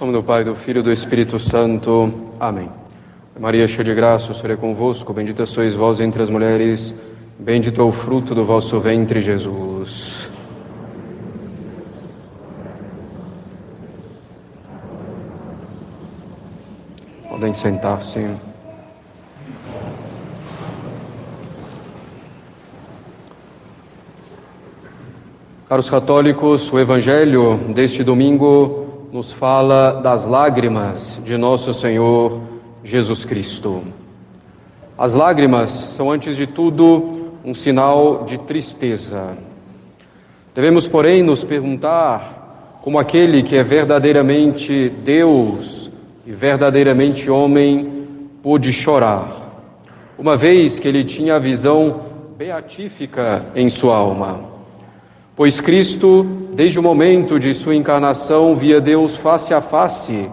Em 0.00 0.04
nome 0.04 0.18
do 0.18 0.22
Pai, 0.22 0.42
do 0.42 0.54
Filho 0.56 0.80
e 0.80 0.82
do 0.82 0.90
Espírito 0.90 1.38
Santo. 1.38 2.12
Amém. 2.40 2.68
Maria, 3.38 3.66
cheia 3.68 3.84
de 3.84 3.94
graça, 3.94 4.32
o 4.32 4.34
Senhor 4.34 4.52
é 4.52 4.56
convosco. 4.56 5.12
Bendita 5.12 5.46
sois 5.46 5.74
vós 5.74 6.00
entre 6.00 6.22
as 6.22 6.30
mulheres. 6.30 6.94
Bendito 7.38 7.80
é 7.80 7.84
o 7.84 7.92
fruto 7.92 8.34
do 8.34 8.44
vosso 8.44 8.80
ventre, 8.80 9.20
Jesus. 9.20 10.28
Podem 17.28 17.54
sentar-se. 17.54 18.34
Caros 25.68 25.88
católicos, 25.88 26.72
o 26.72 26.78
Evangelho 26.78 27.56
deste 27.72 28.02
domingo 28.02 28.91
nos 29.12 29.30
fala 29.30 30.00
das 30.02 30.24
lágrimas 30.24 31.20
de 31.22 31.36
nosso 31.36 31.74
Senhor 31.74 32.40
Jesus 32.82 33.26
Cristo. 33.26 33.82
As 34.96 35.12
lágrimas 35.12 35.70
são, 35.70 36.10
antes 36.10 36.34
de 36.34 36.46
tudo, 36.46 37.34
um 37.44 37.52
sinal 37.52 38.24
de 38.24 38.38
tristeza. 38.38 39.36
Devemos, 40.54 40.88
porém, 40.88 41.22
nos 41.22 41.44
perguntar 41.44 42.78
como 42.80 42.98
aquele 42.98 43.42
que 43.42 43.54
é 43.54 43.62
verdadeiramente 43.62 44.88
Deus 45.04 45.90
e 46.26 46.32
verdadeiramente 46.32 47.30
homem 47.30 48.06
pôde 48.42 48.72
chorar, 48.72 49.62
uma 50.18 50.38
vez 50.38 50.78
que 50.78 50.88
ele 50.88 51.04
tinha 51.04 51.36
a 51.36 51.38
visão 51.38 52.00
beatífica 52.38 53.44
em 53.54 53.68
sua 53.68 53.94
alma. 53.94 54.40
Pois 55.36 55.60
Cristo, 55.60 56.41
desde 56.54 56.78
o 56.78 56.82
momento 56.82 57.38
de 57.38 57.54
sua 57.54 57.74
encarnação, 57.74 58.54
via 58.54 58.80
Deus 58.80 59.16
face 59.16 59.54
a 59.54 59.60
face, 59.60 60.28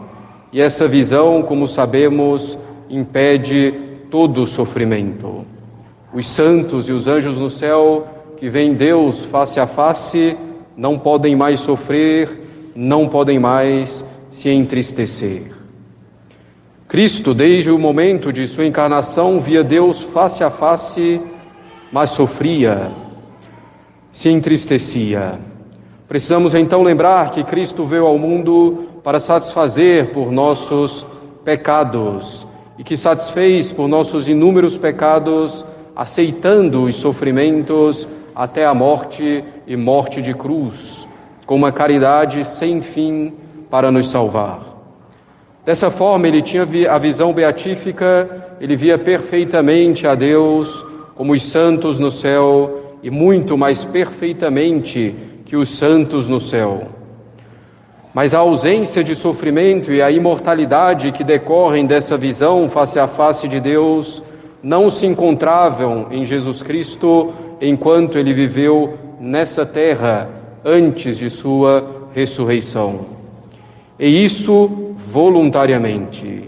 e 0.52 0.60
essa 0.60 0.88
visão, 0.88 1.42
como 1.42 1.68
sabemos, 1.68 2.58
impede 2.90 3.74
todo 4.12 4.46
sofrimento. 4.46 5.46
Os 6.14 6.28
santos 6.28 6.90
e 6.90 6.92
os 6.92 7.08
anjos 7.08 7.38
no 7.38 7.50
céu, 7.50 8.08
que 8.36 8.50
veem 8.50 8.74
Deus 8.74 9.24
face 9.26 9.60
a 9.60 9.68
face, 9.68 10.36
não 10.76 10.98
podem 10.98 11.36
mais 11.36 11.60
sofrer, 11.62 12.72
não 12.76 13.08
podem 13.08 13.40
mais 13.40 14.04
se 14.30 14.50
entristecer. 14.50 15.52
Cristo, 16.88 17.34
desde 17.34 17.70
o 17.70 17.78
momento 17.78 18.34
de 18.34 18.48
sua 18.48 18.66
encarnação, 18.66 19.40
via 19.40 19.64
Deus 19.64 20.02
face 20.02 20.44
a 20.44 20.50
face, 20.50 21.22
mas 21.92 22.10
sofria, 22.10 22.92
se 24.12 24.30
entristecia. 24.30 25.40
Precisamos 26.10 26.56
então 26.56 26.82
lembrar 26.82 27.30
que 27.30 27.44
Cristo 27.44 27.86
veio 27.86 28.08
ao 28.08 28.18
mundo 28.18 28.90
para 29.04 29.20
satisfazer 29.20 30.08
por 30.08 30.32
nossos 30.32 31.06
pecados 31.46 32.48
e 32.80 32.84
que 32.84 32.98
satisfez 32.98 33.72
por 33.72 33.88
nossos 33.88 34.28
inúmeros 34.28 34.76
pecados, 34.76 35.64
aceitando 35.96 36.86
os 36.86 36.96
sofrimentos 36.96 38.08
até 38.34 38.66
a 38.66 38.74
morte 38.74 39.44
e 39.68 39.78
morte 39.78 40.20
de 40.20 40.34
cruz, 40.34 41.08
com 41.46 41.56
uma 41.56 41.72
caridade 41.72 42.44
sem 42.44 42.82
fim 42.82 43.32
para 43.70 43.92
nos 43.92 44.10
salvar. 44.10 44.62
Dessa 45.64 45.92
forma, 45.92 46.28
ele 46.28 46.42
tinha 46.42 46.68
a 46.90 46.98
visão 46.98 47.32
beatífica, 47.34 48.56
ele 48.60 48.76
via 48.76 48.98
perfeitamente 48.98 50.08
a 50.08 50.16
Deus 50.16 50.84
como 51.14 51.34
os 51.34 51.44
santos 51.44 52.00
no 52.00 52.10
céu 52.10 52.98
e 53.04 53.12
muito 53.12 53.56
mais 53.56 53.86
perfeitamente 53.86 55.29
que 55.50 55.56
os 55.56 55.70
santos 55.70 56.28
no 56.28 56.40
céu. 56.40 56.90
Mas 58.14 58.36
a 58.36 58.38
ausência 58.38 59.04
de 59.04 59.16
sofrimento 59.16 59.92
e 59.92 60.00
a 60.00 60.12
imortalidade 60.12 61.12
que 61.12 61.24
decorrem 61.24 61.88
dessa 61.88 62.16
visão 62.16 62.70
face 62.70 63.00
a 63.00 63.08
face 63.08 63.48
de 63.48 63.60
Deus 63.60 64.22
não 64.62 64.92
se 64.92 65.08
encontravam 65.08 66.06
em 66.12 66.24
Jesus 66.24 66.62
Cristo 66.62 67.34
enquanto 67.60 68.20
ele 68.20 68.32
viveu 68.32 68.94
nessa 69.20 69.66
terra 69.66 70.30
antes 70.64 71.18
de 71.18 71.32
sua 71.32 72.08
ressurreição. 72.14 73.08
E 73.98 74.24
isso 74.24 74.94
voluntariamente. 75.12 76.48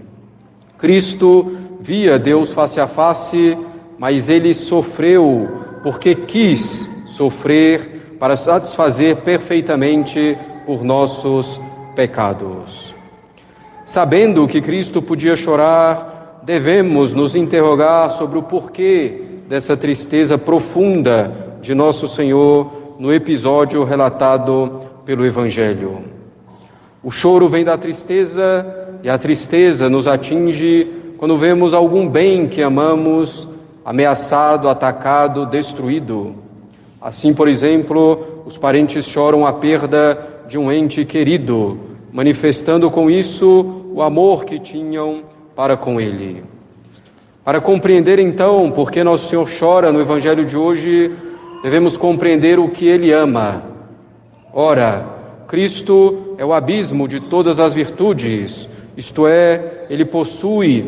Cristo 0.77 1.57
via 1.79 2.19
Deus 2.19 2.53
face 2.53 2.79
a 2.79 2.85
face, 2.85 3.57
mas 3.97 4.29
ele 4.29 4.53
sofreu 4.53 5.49
porque 5.81 6.13
quis 6.13 6.87
sofrer 7.07 7.90
para 8.21 8.35
satisfazer 8.35 9.15
perfeitamente 9.15 10.37
por 10.63 10.83
nossos 10.83 11.59
pecados. 11.95 12.93
Sabendo 13.83 14.47
que 14.47 14.61
Cristo 14.61 15.01
podia 15.01 15.35
chorar, 15.35 16.43
devemos 16.43 17.15
nos 17.15 17.35
interrogar 17.35 18.11
sobre 18.11 18.37
o 18.37 18.43
porquê 18.43 19.23
dessa 19.49 19.75
tristeza 19.75 20.37
profunda 20.37 21.57
de 21.63 21.73
nosso 21.73 22.07
Senhor 22.07 22.95
no 22.99 23.11
episódio 23.11 23.83
relatado 23.83 24.81
pelo 25.03 25.25
Evangelho. 25.25 26.03
O 27.01 27.09
choro 27.09 27.49
vem 27.49 27.63
da 27.63 27.75
tristeza 27.75 28.99
e 29.01 29.09
a 29.09 29.17
tristeza 29.17 29.89
nos 29.89 30.05
atinge 30.05 30.87
quando 31.17 31.35
vemos 31.37 31.73
algum 31.73 32.07
bem 32.07 32.47
que 32.47 32.61
amamos 32.61 33.47
ameaçado, 33.83 34.69
atacado, 34.69 35.47
destruído. 35.47 36.50
Assim, 37.01 37.33
por 37.33 37.47
exemplo, 37.47 38.43
os 38.45 38.59
parentes 38.59 39.07
choram 39.07 39.43
a 39.47 39.51
perda 39.51 40.43
de 40.47 40.55
um 40.55 40.71
ente 40.71 41.03
querido, 41.03 41.79
manifestando 42.11 42.91
com 42.91 43.09
isso 43.09 43.85
o 43.91 44.03
amor 44.03 44.45
que 44.45 44.59
tinham 44.59 45.23
para 45.55 45.75
com 45.75 45.99
ele. 45.99 46.43
Para 47.43 47.59
compreender 47.59 48.19
então 48.19 48.69
por 48.69 48.91
que 48.91 49.03
Nosso 49.03 49.29
Senhor 49.29 49.49
chora 49.59 49.91
no 49.91 49.99
Evangelho 49.99 50.45
de 50.45 50.55
hoje, 50.55 51.11
devemos 51.63 51.97
compreender 51.97 52.59
o 52.59 52.69
que 52.69 52.85
ele 52.85 53.11
ama. 53.11 53.63
Ora, 54.53 55.03
Cristo 55.47 56.35
é 56.37 56.45
o 56.45 56.53
abismo 56.53 57.07
de 57.07 57.19
todas 57.19 57.59
as 57.59 57.73
virtudes, 57.73 58.69
isto 58.95 59.25
é, 59.25 59.85
ele 59.89 60.05
possui 60.05 60.85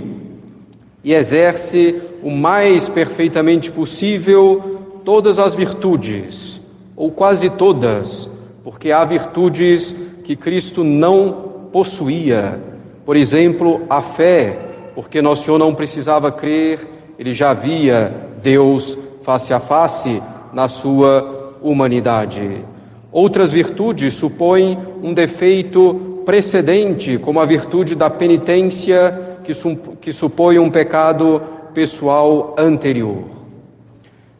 e 1.03 1.11
exerce 1.13 1.99
o 2.21 2.29
mais 2.29 2.87
perfeitamente 2.87 3.71
possível 3.71 4.72
todas 5.03 5.39
as 5.39 5.55
virtudes, 5.55 6.59
ou 6.95 7.11
quase 7.11 7.49
todas, 7.49 8.29
porque 8.63 8.91
há 8.91 9.03
virtudes 9.03 9.95
que 10.23 10.35
Cristo 10.35 10.83
não 10.83 11.51
possuía. 11.71 12.59
Por 13.05 13.15
exemplo, 13.15 13.81
a 13.89 14.01
fé, 14.01 14.57
porque 14.95 15.21
Nosso 15.21 15.43
Senhor 15.43 15.57
não 15.57 15.75
precisava 15.75 16.31
crer, 16.31 16.87
ele 17.19 17.33
já 17.33 17.53
via 17.53 18.13
Deus 18.41 18.97
face 19.21 19.53
a 19.53 19.59
face 19.59 20.21
na 20.53 20.67
sua 20.67 21.55
humanidade. 21.61 22.63
Outras 23.11 23.51
virtudes 23.51 24.13
supõem 24.13 24.77
um 25.01 25.13
defeito 25.13 26.21
precedente, 26.25 27.17
como 27.17 27.39
a 27.39 27.45
virtude 27.45 27.95
da 27.95 28.09
penitência, 28.09 29.37
que, 29.43 29.53
su 29.53 29.75
que 29.99 30.11
supõe 30.11 30.57
um 30.57 30.69
pecado 30.69 31.41
pessoal 31.73 32.55
anterior. 32.57 33.32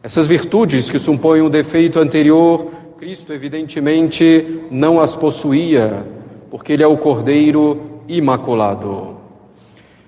Essas 0.04 0.26
virtudes 0.26 0.90
que 0.90 0.98
supõem 0.98 1.40
um 1.40 1.48
defeito 1.48 1.98
anterior, 1.98 2.70
Cristo 2.98 3.32
evidentemente 3.32 4.60
não 4.70 5.00
as 5.00 5.16
possuía, 5.16 6.04
porque 6.50 6.74
Ele 6.74 6.82
é 6.82 6.86
o 6.86 6.98
Cordeiro 6.98 7.80
imaculado. 8.06 9.16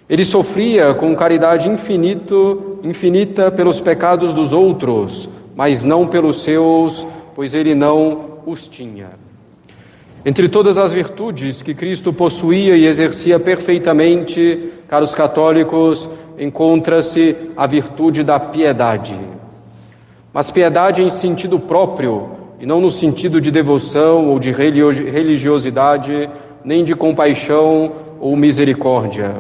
Ele 0.06 0.23
sofria 0.23 0.93
com 0.93 1.17
caridade 1.17 1.71
infinito, 1.71 2.79
infinita 2.83 3.51
pelos 3.51 3.81
pecados 3.81 4.35
dos 4.35 4.53
outros, 4.53 5.31
mas 5.55 5.83
não 5.83 6.06
pelos 6.06 6.43
seus, 6.43 7.06
pois 7.35 7.55
ele 7.55 7.75
não 7.75 8.41
os 8.45 8.69
tinha. 8.69 9.12
Entre 10.27 10.47
todas 10.47 10.77
as 10.77 10.93
virtudes 10.93 11.62
que 11.62 11.73
Cristo 11.73 12.12
possuía 12.12 12.76
e 12.76 12.85
exercia 12.85 13.41
perfeitamente, 13.41 14.75
caros 14.87 15.15
católicos, 15.15 16.06
encontra-se 16.38 17.35
a 17.56 17.67
virtude 17.67 18.23
da 18.23 18.38
piedade. 18.38 19.36
Mas 20.37 20.50
piedade 20.50 21.00
em 21.00 21.09
sentido 21.09 21.59
próprio, 21.59 22.29
e 22.61 22.67
não 22.67 22.79
no 22.79 22.91
sentido 22.91 23.41
de 23.41 23.50
devoção 23.50 24.29
ou 24.29 24.38
de 24.38 24.53
religiosidade, 24.53 26.29
nem 26.62 26.85
de 26.85 26.94
compaixão 26.94 27.93
ou 28.21 28.37
misericórdia. 28.37 29.35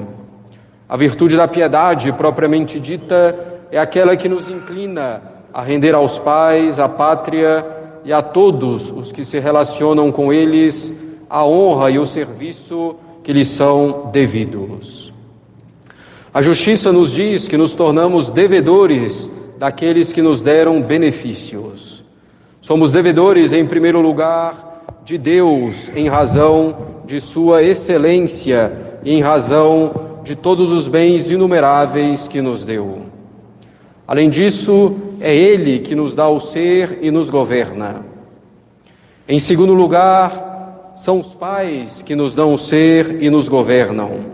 A 0.88 0.96
virtude 0.96 1.36
da 1.36 1.46
piedade, 1.46 2.10
propriamente 2.12 2.80
dita, 2.80 3.36
é 3.70 3.78
aquela 3.78 4.16
que 4.16 4.26
nos 4.26 4.48
inclina 4.48 5.20
a 5.52 5.60
render 5.60 5.94
aos 5.94 6.16
pais, 6.16 6.80
à 6.80 6.88
pátria 6.88 7.62
e 8.02 8.10
a 8.10 8.22
todos 8.22 8.90
os 8.90 9.12
que 9.12 9.22
se 9.22 9.38
relacionam 9.38 10.10
com 10.10 10.32
eles 10.32 10.94
a 11.28 11.44
honra 11.44 11.90
e 11.90 11.98
o 11.98 12.06
serviço 12.06 12.96
que 13.22 13.34
lhes 13.34 13.48
são 13.48 14.08
devidos. 14.10 15.12
A 16.32 16.40
justiça 16.40 16.90
nos 16.90 17.12
diz 17.12 17.46
que 17.46 17.58
nos 17.58 17.74
tornamos 17.74 18.30
devedores 18.30 19.30
daqueles 19.58 20.12
que 20.12 20.22
nos 20.22 20.42
deram 20.42 20.80
benefícios. 20.82 22.04
Somos 22.60 22.92
devedores, 22.92 23.52
em 23.52 23.66
primeiro 23.66 24.00
lugar, 24.00 25.00
de 25.04 25.16
Deus 25.16 25.90
em 25.94 26.08
razão 26.08 26.76
de 27.06 27.20
sua 27.20 27.62
excelência 27.62 28.86
em 29.04 29.22
razão 29.22 29.92
de 30.24 30.34
todos 30.34 30.72
os 30.72 30.88
bens 30.88 31.30
inumeráveis 31.30 32.26
que 32.26 32.40
nos 32.40 32.64
deu. 32.64 33.02
Além 34.06 34.28
disso, 34.28 34.96
é 35.20 35.34
Ele 35.34 35.78
que 35.78 35.94
nos 35.94 36.14
dá 36.14 36.28
o 36.28 36.40
ser 36.40 36.98
e 37.00 37.10
nos 37.12 37.30
governa. 37.30 38.04
Em 39.28 39.38
segundo 39.38 39.72
lugar, 39.72 40.92
são 40.96 41.20
os 41.20 41.34
pais 41.34 42.02
que 42.02 42.16
nos 42.16 42.34
dão 42.34 42.52
o 42.52 42.58
ser 42.58 43.22
e 43.22 43.30
nos 43.30 43.48
governam. 43.48 44.26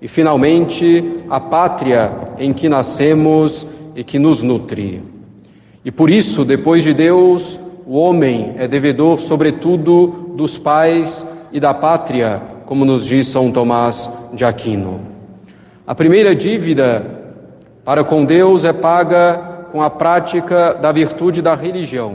E, 0.00 0.08
finalmente, 0.08 1.22
a 1.30 1.40
pátria 1.40 2.12
em 2.38 2.52
que 2.52 2.68
nascemos 2.68 3.66
e 3.94 4.02
que 4.02 4.18
nos 4.18 4.42
nutre. 4.42 5.02
E 5.84 5.90
por 5.90 6.10
isso, 6.10 6.44
depois 6.44 6.82
de 6.82 6.94
Deus, 6.94 7.58
o 7.86 7.96
homem 7.96 8.54
é 8.56 8.68
devedor, 8.68 9.20
sobretudo, 9.20 10.32
dos 10.36 10.56
pais 10.56 11.26
e 11.52 11.58
da 11.58 11.74
pátria, 11.74 12.40
como 12.66 12.84
nos 12.84 13.04
diz 13.04 13.26
São 13.26 13.50
Tomás 13.50 14.10
de 14.32 14.44
Aquino. 14.44 15.00
A 15.86 15.94
primeira 15.94 16.34
dívida 16.34 17.04
para 17.84 18.04
com 18.04 18.24
Deus 18.24 18.64
é 18.64 18.72
paga 18.72 19.66
com 19.72 19.82
a 19.82 19.90
prática 19.90 20.72
da 20.74 20.92
virtude 20.92 21.42
da 21.42 21.54
religião, 21.54 22.14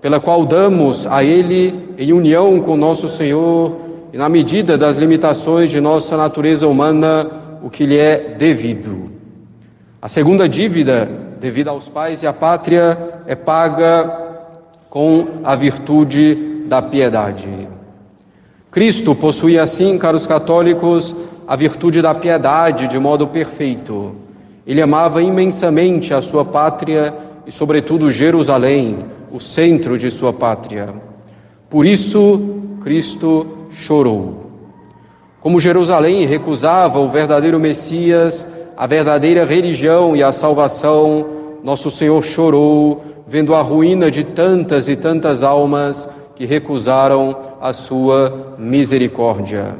pela 0.00 0.18
qual 0.18 0.46
damos 0.46 1.06
a 1.06 1.22
Ele, 1.22 1.90
em 1.98 2.12
união 2.12 2.60
com 2.60 2.76
nosso 2.76 3.08
Senhor 3.08 3.76
e 4.12 4.16
na 4.16 4.28
medida 4.28 4.78
das 4.78 4.96
limitações 4.96 5.70
de 5.70 5.80
nossa 5.80 6.16
natureza 6.16 6.66
humana, 6.66 7.28
o 7.62 7.68
que 7.68 7.84
lhe 7.84 7.98
é 7.98 8.34
devido. 8.38 9.13
A 10.04 10.08
segunda 10.10 10.46
dívida, 10.46 11.08
devida 11.40 11.70
aos 11.70 11.88
pais 11.88 12.22
e 12.22 12.26
à 12.26 12.32
pátria, 12.34 13.22
é 13.26 13.34
paga 13.34 14.14
com 14.90 15.26
a 15.42 15.56
virtude 15.56 16.34
da 16.66 16.82
piedade. 16.82 17.66
Cristo 18.70 19.14
possuía 19.14 19.62
assim, 19.62 19.96
caros 19.96 20.26
católicos, 20.26 21.16
a 21.48 21.56
virtude 21.56 22.02
da 22.02 22.14
piedade 22.14 22.86
de 22.86 22.98
modo 22.98 23.28
perfeito. 23.28 24.14
Ele 24.66 24.82
amava 24.82 25.22
imensamente 25.22 26.12
a 26.12 26.20
sua 26.20 26.44
pátria 26.44 27.14
e, 27.46 27.50
sobretudo, 27.50 28.10
Jerusalém, 28.10 29.06
o 29.32 29.40
centro 29.40 29.96
de 29.96 30.10
sua 30.10 30.34
pátria. 30.34 30.92
Por 31.70 31.86
isso, 31.86 32.58
Cristo 32.82 33.46
chorou. 33.70 34.50
Como 35.40 35.58
Jerusalém 35.58 36.26
recusava 36.26 36.98
o 36.98 37.08
verdadeiro 37.08 37.58
Messias, 37.58 38.46
a 38.76 38.86
verdadeira 38.86 39.44
religião 39.44 40.16
e 40.16 40.22
a 40.22 40.32
salvação, 40.32 41.26
nosso 41.62 41.90
Senhor 41.90 42.22
chorou, 42.22 43.02
vendo 43.26 43.54
a 43.54 43.62
ruína 43.62 44.10
de 44.10 44.24
tantas 44.24 44.88
e 44.88 44.96
tantas 44.96 45.42
almas 45.42 46.08
que 46.34 46.44
recusaram 46.44 47.36
a 47.60 47.72
sua 47.72 48.56
misericórdia. 48.58 49.76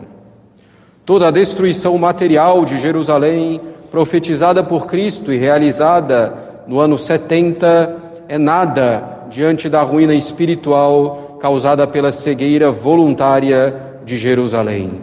Toda 1.04 1.28
a 1.28 1.30
destruição 1.30 1.98
material 1.98 2.64
de 2.64 2.78
Jerusalém, 2.78 3.60
profetizada 3.90 4.62
por 4.62 4.86
Cristo 4.86 5.32
e 5.32 5.36
realizada 5.36 6.32
no 6.66 6.80
ano 6.80 6.96
70, 6.96 7.96
é 8.28 8.38
nada 8.38 9.26
diante 9.28 9.68
da 9.68 9.82
ruína 9.82 10.14
espiritual 10.14 11.38
causada 11.40 11.86
pela 11.86 12.12
cegueira 12.12 12.70
voluntária 12.70 13.98
de 14.04 14.16
Jerusalém. 14.16 15.02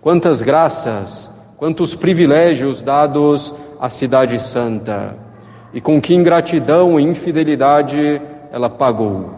Quantas 0.00 0.40
graças, 0.40 1.33
quantos 1.64 1.94
privilégios 1.94 2.82
dados 2.82 3.54
à 3.80 3.88
Cidade 3.88 4.38
Santa, 4.38 5.16
e 5.72 5.80
com 5.80 5.98
que 5.98 6.12
ingratidão 6.12 7.00
e 7.00 7.02
infidelidade 7.02 8.20
ela 8.52 8.68
pagou. 8.68 9.30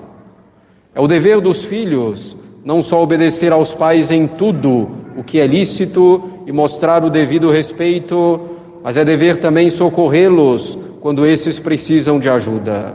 É 0.93 1.01
o 1.01 1.07
dever 1.07 1.41
dos 1.41 1.65
filhos 1.65 2.37
não 2.65 2.83
só 2.83 3.01
obedecer 3.01 3.53
aos 3.53 3.73
pais 3.73 4.11
em 4.11 4.27
tudo 4.27 4.91
o 5.17 5.23
que 5.23 5.39
é 5.39 5.47
lícito 5.47 6.41
e 6.45 6.51
mostrar 6.51 7.05
o 7.05 7.11
devido 7.11 7.49
respeito, 7.49 8.41
mas 8.83 8.97
é 8.97 9.05
dever 9.05 9.37
também 9.37 9.71
socorrê-los 9.71 10.77
quando 11.01 11.25
esses 11.25 11.61
precisam 11.61 12.19
de 12.19 12.29
ajuda. 12.29 12.95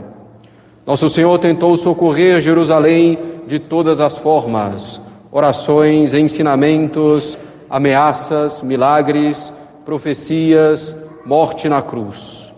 Nosso 0.86 1.08
Senhor 1.08 1.38
tentou 1.38 1.74
socorrer 1.78 2.38
Jerusalém 2.42 3.18
de 3.46 3.58
todas 3.58 3.98
as 3.98 4.18
formas: 4.18 5.00
orações, 5.32 6.12
ensinamentos, 6.12 7.38
ameaças, 7.72 8.60
milagres, 8.60 9.50
profecias, 9.82 10.94
morte 11.24 11.70
na 11.70 11.80
cruz. 11.80 12.52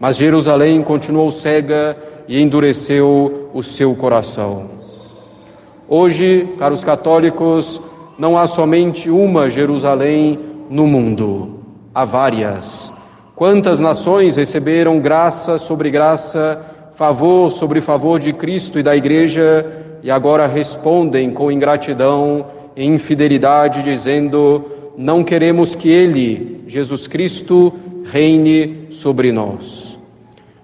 Mas 0.00 0.16
Jerusalém 0.16 0.82
continuou 0.82 1.30
cega 1.30 1.94
e 2.26 2.40
endureceu 2.40 3.50
o 3.52 3.62
seu 3.62 3.94
coração. 3.94 4.70
Hoje, 5.86 6.48
caros 6.58 6.82
católicos, 6.82 7.78
não 8.18 8.38
há 8.38 8.46
somente 8.46 9.10
uma 9.10 9.50
Jerusalém 9.50 10.38
no 10.70 10.86
mundo, 10.86 11.60
há 11.94 12.06
várias. 12.06 12.90
Quantas 13.36 13.78
nações 13.78 14.36
receberam 14.36 14.98
graça 14.98 15.58
sobre 15.58 15.90
graça, 15.90 16.58
favor 16.94 17.50
sobre 17.50 17.82
favor 17.82 18.18
de 18.18 18.32
Cristo 18.32 18.78
e 18.78 18.82
da 18.82 18.96
Igreja 18.96 19.66
e 20.02 20.10
agora 20.10 20.46
respondem 20.46 21.30
com 21.30 21.52
ingratidão 21.52 22.46
e 22.78 22.84
infidelidade, 22.84 23.82
dizendo: 23.82 24.64
Não 24.96 25.24
queremos 25.24 25.74
que 25.74 25.88
Ele, 25.88 26.62
Jesus 26.68 27.08
Cristo, 27.08 27.74
reine 28.04 28.86
sobre 28.90 29.32
nós. 29.32 29.98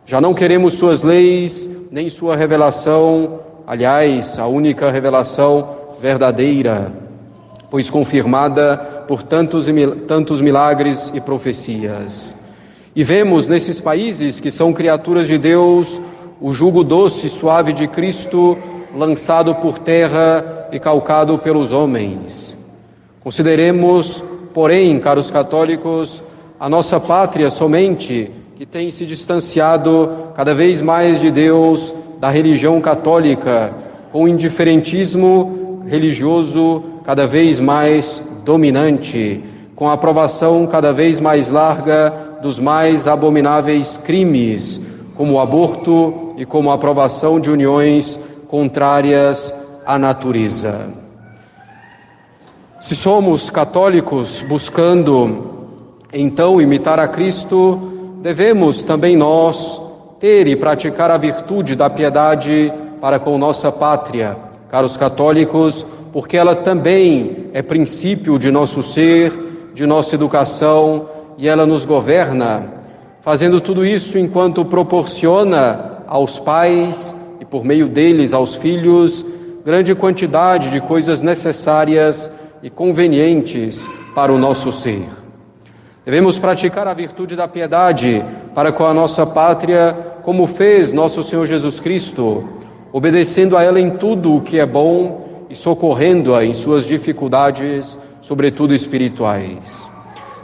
Já 0.07 0.21
não 0.21 0.33
queremos 0.33 0.75
Suas 0.75 1.03
leis, 1.03 1.69
nem 1.91 2.09
Sua 2.09 2.37
revelação, 2.37 3.41
aliás, 3.67 4.39
a 4.39 4.47
única 4.47 4.93
revelação 4.93 5.69
verdadeira, 6.01 6.93
pois 7.69 7.91
confirmada 7.91 8.77
por 9.09 9.25
tantos, 9.25 9.67
tantos 10.07 10.41
milagres 10.41 11.11
e 11.13 11.21
profecias. 11.21 12.37
E 12.95 13.03
vemos 13.03 13.49
nesses 13.49 13.81
países 13.81 14.39
que 14.39 14.53
são 14.53 14.73
criaturas 14.73 15.27
de 15.27 15.37
Deus 15.37 16.01
o 16.41 16.53
jugo 16.53 16.85
doce 16.85 17.27
e 17.27 17.31
suave 17.31 17.73
de 17.73 17.89
Cristo 17.89 18.57
lançado 18.97 19.55
por 19.57 19.79
terra 19.79 20.69
e 20.71 20.79
calcado 20.79 21.37
pelos 21.39 21.73
homens. 21.73 22.57
Consideremos, 23.23 24.23
porém, 24.53 24.99
caros 25.01 25.31
católicos, 25.31 26.23
a 26.59 26.69
nossa 26.69 27.01
pátria 27.01 27.51
somente 27.51 28.31
que 28.57 28.65
tem 28.65 28.91
se 28.91 29.05
distanciado 29.05 30.31
cada 30.35 30.55
vez 30.55 30.81
mais 30.81 31.21
de 31.21 31.31
Deus 31.31 31.93
da 32.21 32.31
religião 32.31 32.81
católica, 32.81 33.75
com 34.13 34.25
o 34.25 34.29
indiferentismo 34.29 35.83
religioso 35.87 36.85
cada 37.05 37.27
vez 37.27 37.59
mais 37.59 38.23
dominante, 38.45 39.43
com 39.75 39.89
a 39.89 39.95
aprovação 39.95 40.67
cada 40.67 40.93
vez 40.93 41.19
mais 41.19 41.51
larga 41.51 42.39
dos 42.41 42.61
mais 42.61 43.09
abomináveis 43.09 43.97
crimes, 43.97 44.81
como 45.17 45.35
o 45.35 45.41
aborto 45.41 46.35
e 46.37 46.45
como 46.45 46.71
a 46.71 46.75
aprovação 46.75 47.41
de 47.41 47.51
uniões 47.51 48.21
contrárias 48.49 49.55
à 49.87 49.99
natureza. 49.99 50.89
Se 52.81 52.95
somos 52.95 53.49
católicos 53.49 54.45
buscando 54.47 55.55
então 56.13 56.61
imitar 56.61 57.01
a 57.01 57.09
Cristo, 57.09 58.17
devemos 58.21 58.83
também 58.83 59.17
nós 59.17 59.81
ter 60.21 60.47
e 60.47 60.55
praticar 60.55 61.11
a 61.11 61.17
virtude 61.17 61.75
da 61.75 61.89
piedade 61.89 62.73
para 63.01 63.19
com 63.19 63.37
nossa 63.37 63.73
pátria, 63.73 64.37
caros 64.69 64.97
católicos, 64.97 65.85
porque 66.13 66.37
ela 66.37 66.55
também 66.55 67.49
é 67.53 67.63
princípio 67.63 68.39
de 68.39 68.51
nosso 68.51 68.83
ser, 68.83 69.33
de 69.75 69.85
nossa 69.87 70.15
educação 70.15 71.07
e 71.37 71.49
ela 71.49 71.67
nos 71.67 71.85
governa, 71.85 72.73
fazendo 73.21 73.61
tudo 73.61 73.85
isso 73.85 74.19
enquanto 74.19 74.65
proporciona 74.65 76.03
aos 76.07 76.39
pais 76.39 77.17
por 77.55 77.65
meio 77.65 77.87
deles 77.87 78.35
aos 78.35 78.57
filhos 78.57 79.25
grande 79.65 79.95
quantidade 79.95 80.71
de 80.71 80.81
coisas 80.81 81.23
necessárias 81.23 82.29
e 82.61 82.69
convenientes 82.69 83.87
para 84.13 84.33
o 84.33 84.39
nosso 84.39 84.73
ser. 84.73 85.05
Devemos 86.05 86.37
praticar 86.37 86.89
a 86.89 86.93
virtude 86.93 87.37
da 87.37 87.47
piedade 87.47 88.25
para 88.57 88.73
com 88.73 88.85
a 88.85 88.93
nossa 88.93 89.25
pátria, 89.25 89.97
como 90.25 90.49
fez 90.49 90.93
nosso 90.93 91.23
Senhor 91.23 91.47
Jesus 91.47 91.79
Cristo, 91.79 92.43
obedecendo 92.93 93.57
a 93.57 93.63
ela 93.63 93.79
em 93.79 93.91
tudo 93.91 94.35
o 94.35 94.41
que 94.41 94.59
é 94.59 94.67
bom 94.67 95.47
e 95.49 95.55
socorrendo-a 95.55 96.45
em 96.45 96.55
suas 96.55 96.85
dificuldades, 96.89 97.97
sobretudo 98.21 98.75
espirituais. 98.75 99.89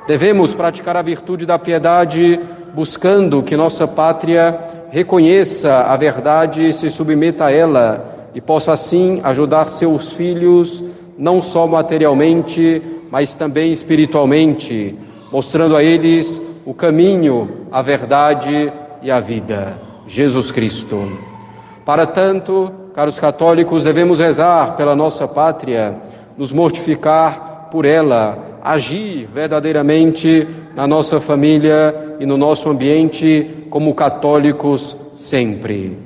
Devemos 0.06 0.54
praticar 0.54 0.96
a 0.96 1.02
virtude 1.02 1.44
da 1.44 1.58
piedade, 1.58 2.38
buscando 2.72 3.42
que 3.42 3.56
nossa 3.56 3.88
pátria 3.88 4.79
reconheça 4.90 5.82
a 5.82 5.96
verdade 5.96 6.68
e 6.68 6.72
se 6.72 6.90
submeta 6.90 7.46
a 7.46 7.52
ela 7.52 8.28
e 8.34 8.40
possa 8.40 8.72
assim 8.72 9.20
ajudar 9.22 9.68
seus 9.68 10.12
filhos, 10.12 10.82
não 11.16 11.40
só 11.40 11.66
materialmente, 11.66 12.82
mas 13.10 13.34
também 13.34 13.72
espiritualmente 13.72 14.96
mostrando 15.32 15.76
a 15.76 15.82
eles 15.82 16.42
o 16.64 16.74
caminho, 16.74 17.66
a 17.70 17.80
verdade 17.82 18.72
e 19.00 19.10
a 19.10 19.20
vida, 19.20 19.74
Jesus 20.06 20.50
Cristo. 20.50 21.18
Para 21.84 22.06
tanto, 22.06 22.70
caros 22.94 23.18
católicos, 23.18 23.84
devemos 23.84 24.18
rezar 24.18 24.76
pela 24.76 24.96
nossa 24.96 25.26
pátria, 25.26 25.96
nos 26.36 26.52
mortificar 26.52 27.68
por 27.70 27.84
ela, 27.84 28.38
agir 28.62 29.28
verdadeiramente 29.32 30.46
na 30.74 30.86
nossa 30.86 31.20
família 31.20 32.16
e 32.20 32.26
no 32.26 32.36
nosso 32.36 32.68
ambiente 32.68 33.66
como 33.70 33.94
católicos 33.94 34.96
sempre. 35.14 35.96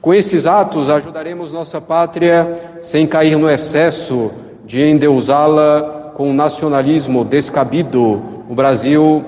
Com 0.00 0.12
esses 0.12 0.46
atos, 0.46 0.90
ajudaremos 0.90 1.50
nossa 1.50 1.80
pátria 1.80 2.78
sem 2.82 3.06
cair 3.06 3.38
no 3.38 3.48
excesso 3.48 4.30
de 4.66 4.82
endeusá-la 4.82 6.12
com 6.14 6.30
um 6.30 6.34
nacionalismo 6.34 7.24
descabido. 7.24 8.22
O 8.48 8.54
Brasil 8.54 9.24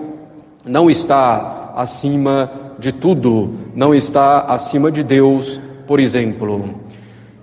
não 0.64 0.90
está 0.90 1.72
acima 1.76 2.50
de 2.78 2.92
tudo, 2.92 3.54
não 3.74 3.94
está 3.94 4.40
acima 4.40 4.90
de 4.90 5.02
Deus, 5.02 5.60
por 5.86 5.98
exemplo. 5.98 6.85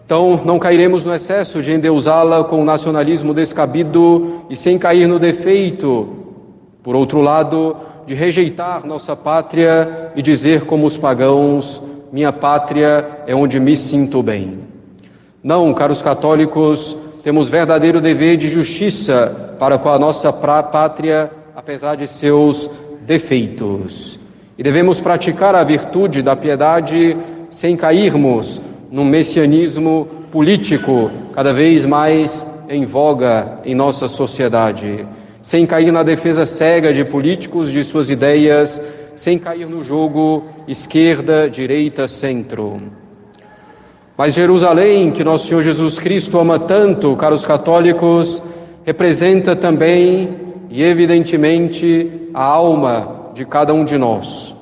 Então, 0.06 0.42
não 0.44 0.60
cairemos 0.60 1.06
no 1.06 1.14
excesso 1.14 1.62
de 1.62 1.72
endeusá-la 1.72 2.44
com 2.44 2.62
um 2.62 2.66
nacionalismo 2.66 3.34
descabido 3.34 4.42
e 4.50 4.56
sem 4.56 4.78
cair 4.78 5.08
no 5.08 5.18
defeito, 5.18 6.10
por 6.84 6.94
outro 6.94 7.22
lado, 7.22 7.78
de 8.06 8.14
rejeitar 8.14 8.86
nossa 8.86 9.16
pátria 9.16 10.12
e 10.14 10.22
dizer, 10.22 10.66
como 10.66 10.86
os 10.86 10.98
pagãos, 10.98 11.82
minha 12.12 12.34
pátria 12.34 13.22
é 13.26 13.34
onde 13.34 13.62
me 13.62 13.78
sinto 13.78 14.22
bem. 14.22 14.60
Não, 15.42 15.74
caros 15.74 16.02
católicos, 16.02 16.98
temos 17.24 17.48
verdadeiro 17.48 18.02
dever 18.02 18.36
de 18.36 18.50
justiça 18.50 19.56
para 19.58 19.78
com 19.78 19.88
a 19.88 19.98
nossa 19.98 20.34
pátria, 20.34 21.32
apesar 21.56 21.96
de 21.96 22.10
seus 22.10 22.70
defeitos. 23.06 24.20
E 24.58 24.64
devemos 24.64 25.00
praticar 25.00 25.56
a 25.56 25.64
virtude 25.64 26.22
da 26.22 26.36
piedade 26.36 27.16
sem 27.50 27.78
cairmos 27.78 28.60
num 28.94 29.04
messianismo 29.04 30.08
político 30.30 31.10
cada 31.34 31.52
vez 31.52 31.84
mais 31.84 32.46
em 32.70 32.86
voga 32.86 33.58
em 33.66 33.74
nossa 33.74 34.08
sociedade, 34.08 35.08
sem 35.42 35.66
cair 35.66 35.92
na 35.92 36.04
defesa 36.04 36.46
cega 36.46 36.94
de 36.94 37.04
políticos, 37.04 37.72
de 37.72 37.84
suas 37.84 38.12
ideias, 38.12 38.80
sem 39.16 39.40
cair 39.40 39.66
no 39.66 39.84
jogo 39.84 40.44
esquerda, 40.68 41.50
direita, 41.50 42.08
centro. 42.08 42.80
Mas 44.16 44.36
Jerusalém, 44.36 45.10
que 45.10 45.24
nosso 45.24 45.48
Senhor 45.48 45.64
Jesus 45.64 45.98
Cristo 45.98 46.38
ama 46.38 46.60
tanto, 46.60 47.16
caros 47.16 47.44
católicos, 47.44 48.44
representa 48.86 49.56
também 49.56 50.38
e 50.70 50.84
evidentemente 50.84 52.30
a 52.32 52.44
alma 52.44 53.32
de 53.34 53.44
cada 53.44 53.74
um 53.74 53.84
de 53.84 53.98
nós. 53.98 54.54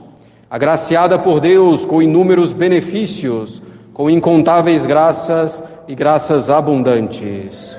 Agraciada 0.49 1.19
por 1.19 1.41
Deus 1.41 1.83
com 1.83 2.01
inúmeros 2.01 2.53
benefícios, 2.53 3.61
com 3.93 4.09
incontáveis 4.09 4.85
graças 4.85 5.63
e 5.87 5.95
graças 5.95 6.49
abundantes. 6.49 7.77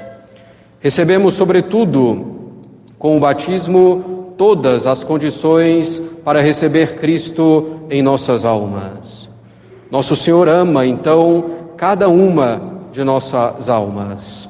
Recebemos, 0.81 1.35
sobretudo, 1.35 2.27
com 2.99 3.17
o 3.17 3.21
batismo, 3.21 4.35
todas 4.37 4.87
as 4.87 5.05
condições 5.05 6.01
para 6.25 6.41
receber 6.41 6.97
Cristo 6.97 7.81
em 7.91 8.03
nossas 8.03 8.45
almas. 8.45 9.29
Nosso 9.91 10.17
Senhor 10.17 10.49
ama, 10.49 10.87
então, 10.87 11.45
cada 11.77 12.09
uma 12.09 12.61
de 12.93 13.05
nossas 13.05 13.69
almas. 13.69 14.49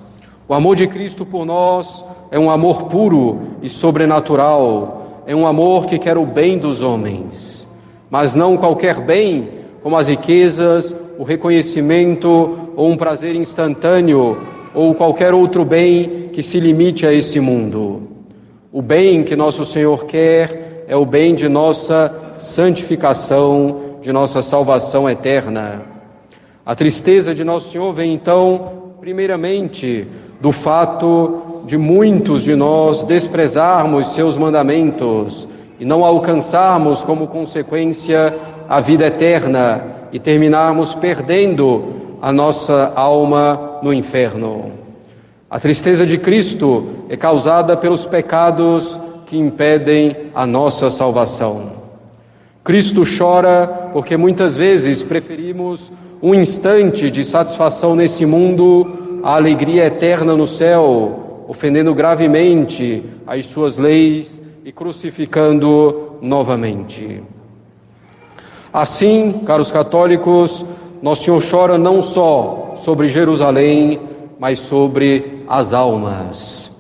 O 0.49 0.55
amor 0.55 0.77
de 0.77 0.87
Cristo 0.87 1.25
por 1.25 1.45
nós 1.45 2.05
é 2.31 2.39
um 2.39 2.51
amor 2.51 2.85
puro 2.85 3.41
e 3.63 3.69
sobrenatural, 3.69 5.23
é 5.27 5.35
um 5.35 5.47
amor 5.47 5.87
que 5.87 5.99
quer 5.99 6.17
o 6.17 6.27
bem 6.27 6.59
dos 6.59 6.83
homens, 6.83 7.67
mas 8.11 8.35
não 8.35 8.57
qualquer 8.57 9.01
bem, 9.01 9.49
como 9.83 9.97
as 9.97 10.09
riquezas, 10.09 10.95
o 11.19 11.25
reconhecimento 11.25 12.73
ou 12.77 12.89
um 12.89 12.97
prazer 12.97 13.35
instantâneo 13.35 14.39
ou 14.75 14.95
qualquer 14.95 15.35
outro 15.35 15.65
bem 15.65 16.31
que 16.33 16.43
se 16.43 16.59
limite 16.59 17.07
a 17.07 17.13
esse 17.13 17.39
mundo. 17.41 18.09
O 18.73 18.81
bem 18.81 19.23
que 19.23 19.37
nosso 19.37 19.65
Senhor 19.65 20.07
quer 20.07 20.85
é 20.89 20.97
o 20.97 21.05
bem 21.05 21.35
de 21.35 21.49
nossa 21.49 22.35
santificação, 22.37 23.99
de 24.01 24.13
nossa 24.13 24.43
salvação 24.43 25.09
eterna. 25.09 25.83
A 26.65 26.75
tristeza 26.75 27.35
de 27.35 27.43
Nosso 27.43 27.71
Senhor 27.71 27.93
vem 27.93 28.15
então, 28.15 28.95
primeiramente, 29.01 30.07
do 30.41 30.53
fato 30.53 31.63
de 31.67 31.77
muitos 31.77 32.45
de 32.45 32.55
nós 32.55 33.03
desprezarmos 33.03 34.15
seus 34.15 34.37
mandamentos 34.37 35.49
e 35.81 35.85
não 35.85 36.05
alcançarmos 36.05 37.03
como 37.03 37.27
consequência 37.27 38.33
a 38.73 38.81
vida 38.81 39.07
eterna 39.07 39.85
e 40.11 40.19
terminarmos 40.19 40.95
perdendo 40.95 42.17
a 42.23 42.33
nossa 42.33 42.91
alma 42.97 43.81
no 43.83 43.93
inferno. 43.93 44.73
A 45.51 45.61
tristeza 45.61 46.07
de 46.07 46.17
Cristo 46.17 47.05
é 47.11 47.15
causada 47.15 47.77
pelos 47.77 48.07
pecados 48.07 48.99
que 49.27 49.37
impedem 49.37 50.17
a 50.35 50.47
nossa 50.47 50.91
salvação. 50.91 51.73
Cristo 52.65 53.03
chora 53.05 53.91
porque 53.93 54.17
muitas 54.17 54.57
vezes 54.57 55.03
preferimos 55.03 55.93
um 56.23 56.35
instante 56.35 57.11
de 57.11 57.25
satisfação 57.25 57.95
nesse 57.95 58.25
mundo 58.25 59.21
à 59.23 59.35
alegria 59.35 59.85
eterna 59.85 60.35
no 60.35 60.47
céu, 60.47 61.45
ofendendo 61.47 61.95
gravemente 61.95 63.05
as 63.27 63.45
suas 63.45 63.77
leis 63.77 64.41
e 64.65 64.73
crucificando 64.73 66.17
novamente. 66.23 67.21
Assim, 68.73 69.43
caros 69.45 69.71
católicos, 69.71 70.65
nosso 71.03 71.25
Senhor 71.25 71.43
chora 71.49 71.79
não 71.79 72.03
só 72.03 72.75
sobre 72.77 73.09
Jerusalém, 73.09 74.01
mas 74.39 74.59
sobre 74.59 75.45
as 75.49 75.73
almas. 75.73 76.71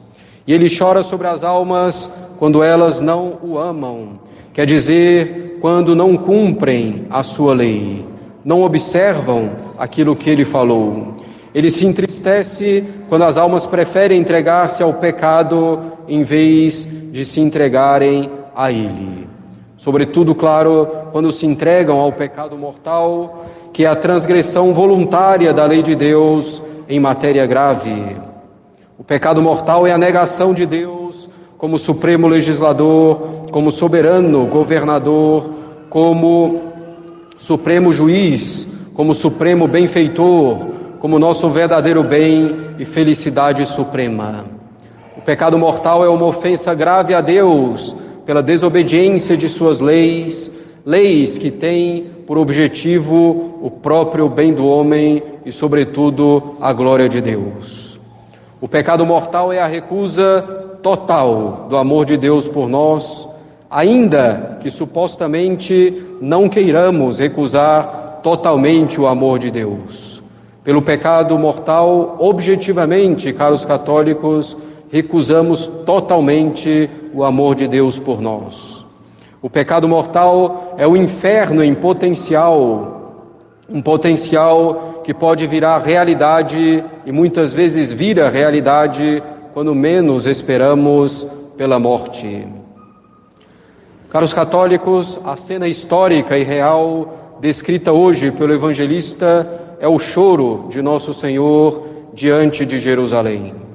E 0.46 0.52
ele 0.52 0.75
chora 0.75 1.02
sobre 1.02 1.26
as 1.28 1.44
almas 1.44 2.11
quando 2.38 2.62
elas 2.62 3.00
não 3.00 3.38
o 3.42 3.58
amam, 3.58 4.20
quer 4.52 4.66
dizer, 4.66 5.58
quando 5.61 5.94
não 5.94 6.16
cumprem 6.16 7.06
a 7.11 7.22
sua 7.22 7.54
lei 7.54 8.12
não 8.44 8.62
observam 8.62 9.52
aquilo 9.78 10.16
que 10.16 10.28
ele 10.28 10.44
falou. 10.44 11.12
Ele 11.54 11.70
se 11.70 11.87
entristece 11.87 12.82
quando 13.08 13.22
as 13.22 13.37
almas 13.37 13.66
preferem 13.66 14.20
entregar-se 14.20 14.82
ao 14.82 14.94
pecado 14.94 15.80
em 16.08 16.25
vez 16.25 16.88
de 17.12 17.25
se 17.25 17.40
entregarem 17.40 18.30
a 18.54 18.72
ele. 18.72 19.28
Sobretudo, 19.82 20.32
claro, 20.32 20.88
quando 21.10 21.32
se 21.32 21.44
entregam 21.44 21.98
ao 21.98 22.12
pecado 22.12 22.56
mortal, 22.56 23.44
que 23.72 23.84
é 23.84 23.88
a 23.88 23.96
transgressão 23.96 24.72
voluntária 24.72 25.52
da 25.52 25.64
lei 25.66 25.82
de 25.82 25.96
Deus 25.96 26.62
em 26.88 27.00
matéria 27.00 27.44
grave. 27.46 28.16
O 28.96 29.02
pecado 29.02 29.42
mortal 29.42 29.84
é 29.84 29.90
a 29.90 29.98
negação 29.98 30.54
de 30.54 30.66
Deus 30.66 31.28
como 31.58 31.80
supremo 31.80 32.28
legislador, 32.28 33.46
como 33.50 33.72
soberano 33.72 34.46
governador, 34.46 35.50
como 35.90 36.62
supremo 37.36 37.92
juiz, 37.92 38.68
como 38.94 39.12
supremo 39.12 39.66
benfeitor, 39.66 40.58
como 41.00 41.18
nosso 41.18 41.50
verdadeiro 41.50 42.04
bem 42.04 42.54
e 42.78 42.84
felicidade 42.84 43.66
suprema. 43.66 44.44
O 45.16 45.20
pecado 45.22 45.58
mortal 45.58 46.04
é 46.04 46.08
uma 46.08 46.26
ofensa 46.26 46.72
grave 46.72 47.14
a 47.14 47.20
Deus 47.20 47.96
pela 48.24 48.42
desobediência 48.42 49.36
de 49.36 49.48
suas 49.48 49.80
leis, 49.80 50.52
leis 50.84 51.38
que 51.38 51.50
têm 51.50 52.06
por 52.26 52.38
objetivo 52.38 53.58
o 53.60 53.70
próprio 53.70 54.28
bem 54.28 54.52
do 54.52 54.66
homem 54.66 55.22
e, 55.44 55.52
sobretudo, 55.52 56.56
a 56.60 56.72
glória 56.72 57.08
de 57.08 57.20
Deus. 57.20 57.98
O 58.60 58.68
pecado 58.68 59.04
mortal 59.04 59.52
é 59.52 59.60
a 59.60 59.66
recusa 59.66 60.42
total 60.82 61.66
do 61.68 61.76
amor 61.76 62.04
de 62.04 62.16
Deus 62.16 62.46
por 62.46 62.68
nós 62.68 63.32
ainda 63.72 64.58
que 64.60 64.68
supostamente 64.68 66.04
não 66.20 66.46
queiramos 66.46 67.18
recusar 67.18 68.20
totalmente 68.22 69.00
o 69.00 69.06
amor 69.06 69.38
de 69.38 69.50
Deus. 69.50 70.22
Pelo 70.62 70.82
pecado 70.82 71.36
mortal, 71.38 72.16
objetivamente, 72.20 73.32
caros 73.32 73.64
católicos, 73.64 74.56
recusamos 74.92 75.66
totalmente 75.66 76.90
o 77.14 77.25
amor 77.25 77.54
de 77.54 77.66
Deus 77.66 77.99
por 77.99 78.20
nós. 78.20 78.84
O 79.40 79.49
pecado 79.49 79.88
mortal 79.88 80.75
é 80.76 80.87
o 80.87 80.94
inferno 80.94 81.64
em 81.64 81.72
potencial, 81.72 83.25
um 83.66 83.80
potencial 83.80 85.00
que 85.02 85.14
pode 85.14 85.46
virar 85.46 85.78
realidade 85.78 86.84
e 87.06 87.11
muitas 87.11 87.54
vezes 87.54 87.90
vira 87.90 88.28
realidade 88.28 89.22
quando 89.54 89.75
menos 89.75 90.26
esperamos 90.26 91.26
pela 91.56 91.78
morte. 91.78 92.46
Caros 94.11 94.34
católicos, 94.34 95.18
a 95.25 95.37
cena 95.37 95.66
histórica 95.66 96.37
e 96.37 96.44
real 96.44 97.38
descrita 97.40 97.92
hoje 97.92 98.30
pelo 98.30 98.52
evangelista 98.52 99.76
é 99.80 99.88
o 99.88 99.99
choro 99.99 100.66
de 100.68 100.82
Nosso 100.82 101.14
Senhor 101.14 101.87
diante 102.12 102.66
de 102.66 102.78
Jerusalém. 102.78 103.71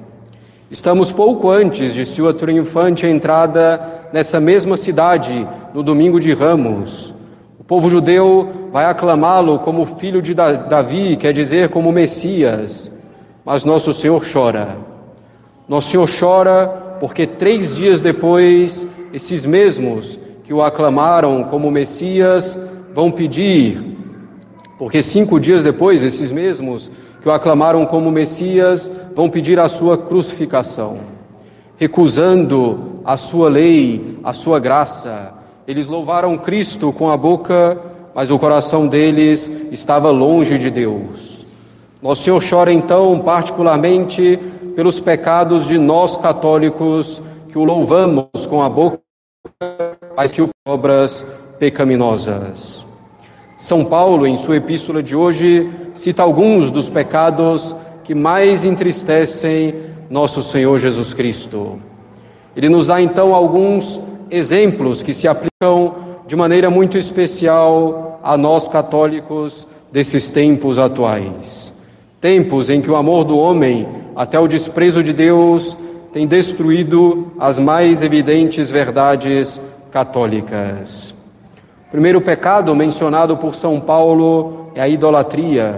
Estamos 0.70 1.10
pouco 1.10 1.50
antes 1.50 1.94
de 1.94 2.04
sua 2.04 2.34
triunfante 2.34 3.06
entrada 3.06 3.80
nessa 4.12 4.38
mesma 4.38 4.76
cidade 4.76 5.48
no 5.72 5.82
domingo 5.82 6.20
de 6.20 6.34
Ramos. 6.34 7.14
povo 7.66 7.88
judeu 7.88 8.68
vai 8.70 8.84
aclamá-lo 8.84 9.60
como 9.60 9.86
filho 9.86 10.20
de 10.20 10.34
Davi, 10.34 11.16
quer 11.16 11.32
dizer, 11.32 11.70
como 11.70 11.90
Messias. 11.90 12.92
Mas 13.46 13.64
nosso 13.64 13.94
Senhor 13.94 14.22
chora. 14.30 14.76
Nosso 15.66 15.90
Senhor 15.90 16.06
chora 16.20 16.66
porque 17.00 17.26
três 17.26 17.74
dias 17.74 18.02
depois, 18.02 18.86
esses 19.10 19.46
mesmos 19.46 20.20
que 20.44 20.52
o 20.52 20.62
aclamaram 20.62 21.44
como 21.44 21.70
Messias 21.70 22.58
vão 22.94 23.10
pedir, 23.10 23.96
porque 24.78 25.00
cinco 25.00 25.40
dias 25.40 25.62
depois, 25.62 26.04
esses 26.04 26.30
mesmos 26.30 26.90
que 27.28 27.32
o 27.32 27.34
aclamaram 27.34 27.84
como 27.84 28.10
Messias 28.10 28.90
vão 29.14 29.28
pedir 29.28 29.60
a 29.60 29.68
sua 29.68 29.98
crucificação, 29.98 31.00
recusando 31.76 33.02
a 33.04 33.18
sua 33.18 33.50
lei, 33.50 34.18
a 34.24 34.32
sua 34.32 34.58
graça. 34.58 35.34
Eles 35.66 35.88
louvaram 35.88 36.38
Cristo 36.38 36.90
com 36.90 37.10
a 37.10 37.18
boca, 37.18 37.78
mas 38.14 38.30
o 38.30 38.38
coração 38.38 38.86
deles 38.86 39.46
estava 39.70 40.10
longe 40.10 40.56
de 40.56 40.70
Deus. 40.70 41.46
Nosso 42.00 42.22
Senhor 42.22 42.42
chora 42.42 42.72
então, 42.72 43.18
particularmente, 43.18 44.38
pelos 44.74 44.98
pecados 44.98 45.66
de 45.66 45.76
nós 45.76 46.16
católicos 46.16 47.20
que 47.50 47.58
o 47.58 47.64
louvamos 47.64 48.46
com 48.48 48.62
a 48.62 48.70
boca, 48.70 49.00
mas 50.16 50.32
que 50.32 50.40
o 50.40 50.48
obras 50.66 51.26
pecaminosas. 51.58 52.87
São 53.58 53.84
Paulo, 53.84 54.24
em 54.24 54.36
sua 54.36 54.58
epístola 54.58 55.02
de 55.02 55.16
hoje, 55.16 55.68
cita 55.92 56.22
alguns 56.22 56.70
dos 56.70 56.88
pecados 56.88 57.74
que 58.04 58.14
mais 58.14 58.64
entristecem 58.64 59.74
nosso 60.08 60.44
Senhor 60.44 60.78
Jesus 60.78 61.12
Cristo. 61.12 61.80
Ele 62.54 62.68
nos 62.68 62.86
dá 62.86 63.02
então 63.02 63.34
alguns 63.34 64.00
exemplos 64.30 65.02
que 65.02 65.12
se 65.12 65.26
aplicam 65.26 65.96
de 66.28 66.36
maneira 66.36 66.70
muito 66.70 66.96
especial 66.96 68.20
a 68.22 68.38
nós 68.38 68.68
católicos 68.68 69.66
desses 69.90 70.30
tempos 70.30 70.78
atuais. 70.78 71.72
Tempos 72.20 72.70
em 72.70 72.80
que 72.80 72.90
o 72.90 72.94
amor 72.94 73.24
do 73.24 73.36
homem, 73.36 73.88
até 74.14 74.38
o 74.38 74.46
desprezo 74.46 75.02
de 75.02 75.12
Deus, 75.12 75.76
tem 76.12 76.28
destruído 76.28 77.32
as 77.40 77.58
mais 77.58 78.04
evidentes 78.04 78.70
verdades 78.70 79.60
católicas. 79.90 81.17
O 81.88 81.90
primeiro 81.90 82.20
pecado 82.20 82.76
mencionado 82.76 83.34
por 83.38 83.54
São 83.54 83.80
Paulo 83.80 84.70
é 84.74 84.80
a 84.82 84.86
idolatria. 84.86 85.76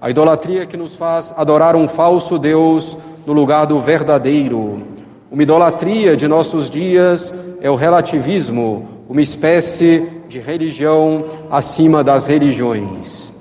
A 0.00 0.08
idolatria 0.08 0.64
que 0.64 0.76
nos 0.76 0.94
faz 0.94 1.34
adorar 1.36 1.74
um 1.74 1.88
falso 1.88 2.38
Deus 2.38 2.96
no 3.26 3.32
lugar 3.32 3.66
do 3.66 3.80
verdadeiro. 3.80 4.84
Uma 5.32 5.42
idolatria 5.42 6.16
de 6.16 6.28
nossos 6.28 6.70
dias 6.70 7.34
é 7.60 7.68
o 7.68 7.74
relativismo, 7.74 8.86
uma 9.08 9.20
espécie 9.20 10.08
de 10.28 10.38
religião 10.38 11.24
acima 11.50 12.04
das 12.04 12.26
religiões. 12.28 13.32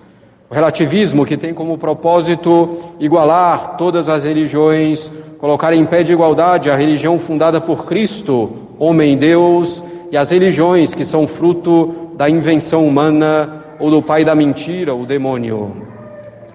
O 0.50 0.54
relativismo 0.56 1.28
que 1.28 1.38
tem 1.38 1.54
como 1.54 1.78
propósito 1.78 2.76
igualar 3.00 3.78
todas 3.78 4.10
as 4.10 4.24
religiões, 4.24 5.12
colocar 5.38 5.76
em 5.76 5.86
pé 5.86 6.02
de 6.02 6.12
igualdade 6.12 6.72
a 6.72 6.76
religião 6.76 7.20
fundada 7.20 7.62
por 7.62 7.86
Cristo, 7.86 8.52
homem 8.80 9.16
Deus, 9.16 9.84
e 10.14 10.18
as 10.18 10.30
religiões 10.30 10.94
que 10.94 11.04
são 11.04 11.28
fruto 11.28 12.12
da 12.16 12.30
invenção 12.30 12.88
humana 12.88 13.64
ou 13.80 13.90
do 13.90 14.00
pai 14.00 14.24
da 14.24 14.36
mentira, 14.36 14.94
o 14.94 15.08
demônio. 15.08 15.76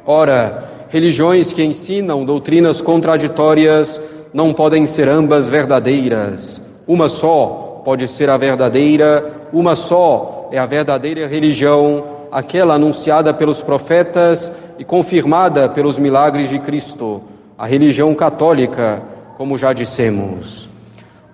Ora, 0.06 0.70
religiões 0.90 1.52
que 1.52 1.64
ensinam 1.64 2.24
doutrinas 2.24 2.80
contraditórias 2.80 4.00
não 4.32 4.54
podem 4.54 4.86
ser 4.86 5.08
ambas 5.08 5.48
verdadeiras. 5.48 6.62
Uma 6.86 7.08
só 7.08 7.82
pode 7.84 8.06
ser 8.06 8.30
a 8.30 8.36
verdadeira, 8.36 9.48
uma 9.52 9.74
só 9.74 10.48
é 10.52 10.58
a 10.60 10.64
verdadeira 10.64 11.26
religião, 11.26 12.04
aquela 12.30 12.74
anunciada 12.74 13.34
pelos 13.34 13.60
profetas 13.60 14.52
e 14.78 14.84
confirmada 14.84 15.68
pelos 15.68 15.98
milagres 15.98 16.48
de 16.48 16.60
Cristo, 16.60 17.20
a 17.58 17.66
religião 17.66 18.14
católica, 18.14 19.02
como 19.36 19.58
já 19.58 19.72
dissemos. 19.72 20.68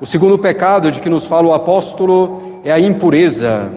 O 0.00 0.06
segundo 0.06 0.36
pecado 0.36 0.90
de 0.90 1.00
que 1.00 1.08
nos 1.08 1.24
fala 1.24 1.46
o 1.46 1.54
apóstolo 1.54 2.60
é 2.64 2.72
a 2.72 2.80
impureza. 2.80 3.70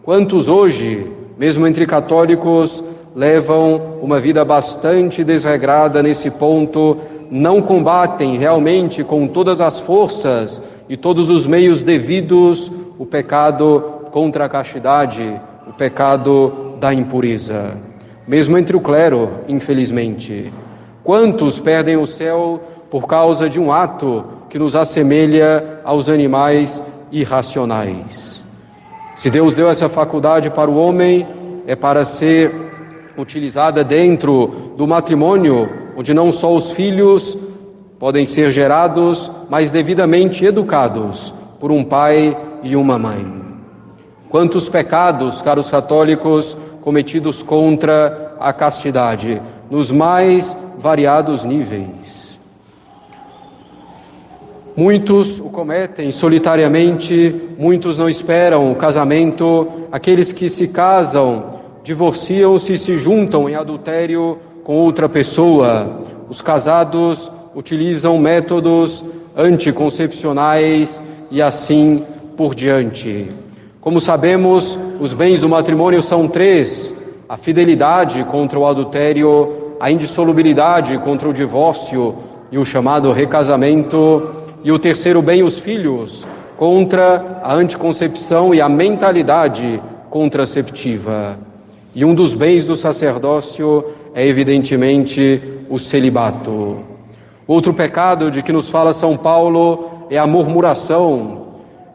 Quantos 0.00 0.48
hoje, 0.48 1.10
mesmo 1.36 1.66
entre 1.66 1.86
católicos, 1.86 2.84
levam 3.16 3.98
uma 4.00 4.20
vida 4.20 4.44
bastante 4.44 5.24
desregrada 5.24 6.04
nesse 6.04 6.30
ponto, 6.30 6.96
não 7.28 7.60
combatem 7.60 8.38
realmente 8.38 9.02
com 9.02 9.26
todas 9.26 9.60
as 9.60 9.80
forças 9.80 10.62
e 10.88 10.96
todos 10.96 11.30
os 11.30 11.48
meios 11.48 11.82
devidos 11.82 12.70
o 12.96 13.04
pecado 13.04 13.82
contra 14.12 14.44
a 14.44 14.48
castidade, 14.48 15.40
o 15.68 15.72
pecado 15.72 16.74
da 16.78 16.94
impureza. 16.94 17.76
Mesmo 18.26 18.56
entre 18.56 18.76
o 18.76 18.80
clero, 18.80 19.28
infelizmente. 19.48 20.52
Quantos 21.02 21.58
perdem 21.58 21.96
o 21.96 22.06
céu 22.06 22.60
por 22.88 23.08
causa 23.08 23.48
de 23.48 23.58
um 23.58 23.72
ato 23.72 24.24
que 24.50 24.58
nos 24.58 24.74
assemelha 24.74 25.80
aos 25.84 26.08
animais 26.08 26.82
irracionais. 27.12 28.44
Se 29.16 29.30
Deus 29.30 29.54
deu 29.54 29.70
essa 29.70 29.88
faculdade 29.88 30.50
para 30.50 30.70
o 30.70 30.76
homem, 30.76 31.26
é 31.66 31.76
para 31.76 32.04
ser 32.04 32.52
utilizada 33.16 33.84
dentro 33.84 34.72
do 34.76 34.86
matrimônio, 34.86 35.68
onde 35.96 36.12
não 36.12 36.32
só 36.32 36.52
os 36.54 36.72
filhos 36.72 37.38
podem 37.98 38.24
ser 38.24 38.50
gerados, 38.50 39.30
mas 39.48 39.70
devidamente 39.70 40.44
educados 40.44 41.32
por 41.60 41.70
um 41.70 41.84
pai 41.84 42.36
e 42.62 42.74
uma 42.74 42.98
mãe. 42.98 43.40
Quantos 44.28 44.68
pecados, 44.68 45.40
caros 45.42 45.70
católicos, 45.70 46.56
cometidos 46.80 47.42
contra 47.42 48.34
a 48.40 48.52
castidade, 48.52 49.40
nos 49.70 49.90
mais 49.90 50.56
variados 50.78 51.44
níveis. 51.44 52.19
Muitos 54.76 55.40
o 55.40 55.44
cometem 55.44 56.10
solitariamente, 56.10 57.34
muitos 57.58 57.98
não 57.98 58.08
esperam 58.08 58.70
o 58.70 58.76
casamento, 58.76 59.66
aqueles 59.90 60.32
que 60.32 60.48
se 60.48 60.68
casam, 60.68 61.60
divorciam-se 61.82 62.74
e 62.74 62.78
se 62.78 62.96
juntam 62.96 63.48
em 63.48 63.56
adultério 63.56 64.38
com 64.62 64.76
outra 64.76 65.08
pessoa. 65.08 65.98
Os 66.28 66.40
casados 66.40 67.30
utilizam 67.54 68.16
métodos 68.18 69.02
anticoncepcionais 69.36 71.02
e 71.30 71.42
assim 71.42 72.04
por 72.36 72.54
diante. 72.54 73.28
Como 73.80 74.00
sabemos, 74.00 74.78
os 75.00 75.12
bens 75.12 75.40
do 75.40 75.48
matrimônio 75.48 76.00
são 76.00 76.28
três: 76.28 76.94
a 77.28 77.36
fidelidade 77.36 78.22
contra 78.24 78.58
o 78.58 78.66
adultério, 78.66 79.74
a 79.80 79.90
indissolubilidade 79.90 80.96
contra 80.98 81.28
o 81.28 81.32
divórcio 81.32 82.14
e 82.52 82.58
o 82.58 82.64
chamado 82.64 83.12
recasamento 83.12 84.39
e 84.62 84.70
o 84.70 84.78
terceiro 84.78 85.22
bem, 85.22 85.42
os 85.42 85.58
filhos, 85.58 86.26
contra 86.56 87.40
a 87.42 87.54
anticoncepção 87.54 88.54
e 88.54 88.60
a 88.60 88.68
mentalidade 88.68 89.82
contraceptiva. 90.10 91.38
E 91.94 92.04
um 92.04 92.14
dos 92.14 92.34
bens 92.34 92.64
do 92.64 92.76
sacerdócio 92.76 93.84
é, 94.14 94.26
evidentemente, 94.26 95.42
o 95.68 95.78
celibato. 95.78 96.78
Outro 97.46 97.72
pecado 97.72 98.30
de 98.30 98.42
que 98.42 98.52
nos 98.52 98.68
fala 98.68 98.92
São 98.92 99.16
Paulo 99.16 100.06
é 100.10 100.18
a 100.18 100.26
murmuração, 100.26 101.46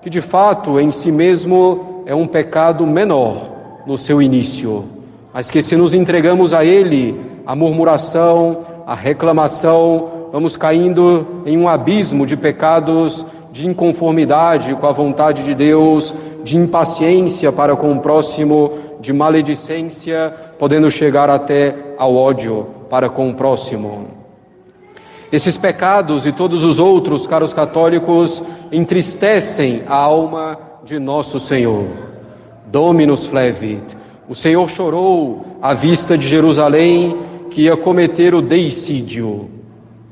que 0.02 0.10
de 0.10 0.22
fato 0.22 0.80
em 0.80 0.92
si 0.92 1.12
mesmo 1.12 2.04
é 2.06 2.14
um 2.14 2.28
pecado 2.28 2.86
menor 2.86 3.82
no 3.86 3.98
seu 3.98 4.22
início, 4.22 4.86
mas 5.34 5.52
que 5.52 5.62
se 5.62 5.76
nos 5.76 5.94
entregamos 5.94 6.54
a 6.54 6.66
ele, 6.66 7.20
a 7.46 7.56
murmuração, 7.56 8.60
a 8.86 8.94
reclamação, 8.94 10.30
vamos 10.32 10.56
caindo 10.56 11.44
em 11.46 11.58
um 11.58 11.68
abismo 11.68 12.26
de 12.26 12.38
pecados 12.38 13.26
de 13.52 13.66
inconformidade 13.66 14.76
com 14.76 14.86
a 14.86 14.92
vontade 14.92 15.44
de 15.44 15.56
Deus, 15.56 16.14
de 16.44 16.58
impaciência 16.58 17.54
para 17.54 17.74
com 17.76 17.94
o 17.94 18.00
próximo, 18.02 18.74
de 19.00 19.14
maledicência, 19.14 20.34
podendo 20.60 20.92
chegar 20.92 21.30
até 21.30 21.74
ao 21.98 22.16
ódio 22.16 22.68
para 22.90 23.08
com 23.08 23.30
o 23.30 23.34
próximo. 23.34 24.08
Esses 25.32 25.58
pecados 25.58 26.26
e 26.26 26.34
todos 26.34 26.66
os 26.66 26.80
outros, 26.80 27.26
caros 27.26 27.54
católicos, 27.54 28.44
entristecem 28.72 29.84
a 29.88 29.96
alma 29.96 30.60
de 30.84 31.00
nosso 31.00 31.40
Senhor. 31.40 31.86
Dominus 32.68 33.26
flevit. 33.26 33.96
O 34.28 34.36
Senhor 34.36 34.70
chorou 34.70 35.46
à 35.62 35.74
vista 35.74 36.18
de 36.18 36.28
Jerusalém 36.28 37.18
que 37.50 37.64
ia 37.64 37.78
cometer 37.78 38.34
o 38.34 38.42
deicídio. 38.42 39.50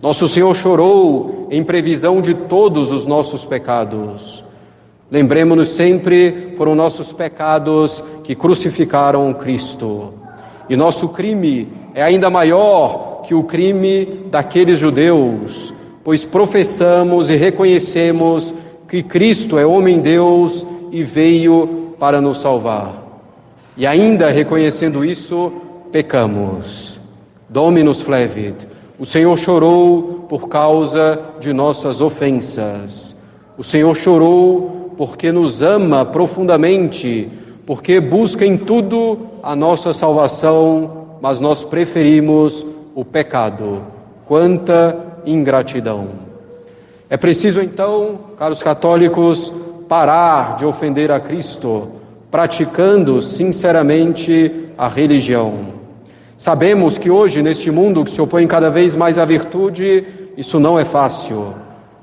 Nosso 0.02 0.28
Senhor 0.28 0.54
chorou 0.56 1.48
em 1.50 1.64
previsão 1.64 2.22
de 2.22 2.34
todos 2.34 2.92
os 2.92 3.06
nossos 3.06 3.46
pecados. 3.46 4.44
Lembremos-nos 5.10 5.70
sempre, 5.70 6.54
foram 6.58 6.76
nossos 6.76 7.14
pecados 7.14 8.04
que 8.24 8.36
crucificaram 8.36 9.34
Cristo. 9.34 10.14
E 10.68 10.76
nosso 10.76 11.10
crime 11.10 11.68
é 11.94 12.02
ainda 12.02 12.30
maior 12.30 13.22
que 13.24 13.34
o 13.34 13.44
crime 13.44 14.06
daqueles 14.30 14.80
judeus, 14.80 15.74
pois 16.04 16.26
professamos 16.26 17.30
e 17.30 17.36
reconhecemos 17.36 18.54
que 18.88 19.02
Cristo 19.04 19.58
é 19.58 19.66
homem-deus 19.66 20.66
e 20.92 21.04
veio 21.04 21.96
para 21.98 22.20
nos 22.20 22.40
salvar. 22.40 23.04
E 23.76 23.88
ainda 23.88 24.30
reconhecendo 24.30 25.04
isso, 25.04 25.52
pecamos. 25.92 26.93
Dominus 27.54 28.02
flevit. 28.02 28.68
O 28.98 29.06
Senhor 29.06 29.38
chorou 29.38 30.26
por 30.28 30.50
causa 30.50 31.20
de 31.40 31.54
nossas 31.54 32.02
ofensas. 32.02 33.16
O 33.56 33.64
Senhor 33.64 33.96
chorou 33.96 34.92
porque 34.98 35.32
nos 35.32 35.62
ama 35.62 36.04
profundamente, 36.04 37.30
porque 37.64 38.00
busca 38.00 38.44
em 38.44 38.58
tudo 38.58 39.20
a 39.44 39.56
nossa 39.56 39.94
salvação, 39.94 41.06
mas 41.22 41.40
nós 41.40 41.62
preferimos 41.62 42.66
o 42.96 43.06
pecado. 43.06 43.84
Quanta 44.26 44.98
ingratidão! 45.24 46.08
É 47.08 47.18
preciso 47.18 47.62
então, 47.62 48.18
caros 48.36 48.64
católicos, 48.64 49.54
parar 49.88 50.56
de 50.56 50.66
ofender 50.66 51.12
a 51.12 51.20
Cristo, 51.20 51.90
praticando 52.32 53.22
sinceramente 53.22 54.70
a 54.76 54.88
religião. 54.88 55.73
Sabemos 56.44 56.98
que 56.98 57.10
hoje, 57.10 57.42
neste 57.42 57.72
mundo 57.72 58.04
que 58.04 58.12
se 58.12 58.22
opõe 58.22 58.46
cada 58.46 58.70
vez 58.70 58.98
mais 58.98 59.18
à 59.18 59.24
virtude, 59.24 60.04
isso 60.36 60.60
não 60.60 60.78
é 60.78 60.84
fácil. 60.84 61.54